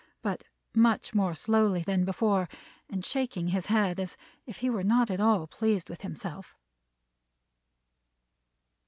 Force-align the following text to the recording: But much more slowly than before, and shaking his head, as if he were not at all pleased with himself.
But 0.23 0.45
much 0.73 1.13
more 1.13 1.35
slowly 1.35 1.83
than 1.83 2.05
before, 2.05 2.49
and 2.89 3.05
shaking 3.05 3.49
his 3.49 3.67
head, 3.67 3.99
as 3.99 4.17
if 4.47 4.57
he 4.57 4.67
were 4.67 4.83
not 4.83 5.11
at 5.11 5.19
all 5.19 5.45
pleased 5.45 5.89
with 5.89 6.01
himself. 6.01 6.55